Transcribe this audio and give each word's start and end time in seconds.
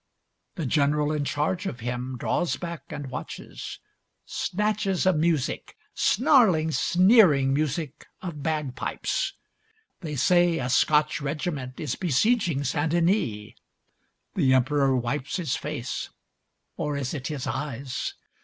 The 0.55 0.65
General 0.65 1.11
in 1.11 1.25
charge 1.25 1.67
of 1.67 1.79
him 1.81 2.17
draws 2.17 2.57
back 2.57 2.81
and 2.89 3.11
watches. 3.11 3.77
Snatches 4.25 5.05
of 5.05 5.15
music 5.17 5.75
snarling, 5.93 6.71
sneering 6.71 7.53
music 7.53 8.07
of 8.19 8.41
bagpipes. 8.41 9.33
They 9.99 10.15
say 10.15 10.57
a 10.57 10.69
Scotch 10.69 11.21
regiment 11.21 11.79
is 11.79 11.93
besieging 11.95 12.63
Saint 12.63 12.93
Denis. 12.93 13.51
The 14.33 14.55
Emperor 14.55 14.95
wipes 14.97 15.35
his 15.37 15.55
face, 15.55 16.09
or 16.77 16.97
is 16.97 17.13
it 17.13 17.27
his 17.27 17.45
eyes. 17.45 18.15